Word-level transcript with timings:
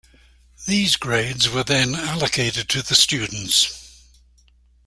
These 0.65 0.95
grades 0.95 1.47
were 1.47 1.63
then 1.63 1.93
allocated 1.93 2.67
to 2.69 2.81
the 2.81 2.95
students. 2.95 4.03